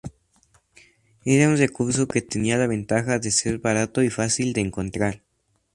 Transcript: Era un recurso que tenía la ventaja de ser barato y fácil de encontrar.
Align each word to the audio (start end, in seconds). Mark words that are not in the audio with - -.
Era 1.25 1.47
un 1.47 1.57
recurso 1.57 2.07
que 2.07 2.23
tenía 2.23 2.57
la 2.57 2.65
ventaja 2.65 3.19
de 3.19 3.29
ser 3.29 3.59
barato 3.59 4.01
y 4.01 4.09
fácil 4.09 4.51
de 4.53 4.61
encontrar. 4.61 5.21